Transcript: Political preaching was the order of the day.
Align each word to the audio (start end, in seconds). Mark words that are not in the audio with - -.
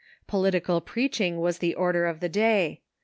Political 0.25 0.81
preaching 0.81 1.37
was 1.39 1.59
the 1.59 1.75
order 1.75 2.07
of 2.07 2.21
the 2.21 2.27
day. 2.29 2.81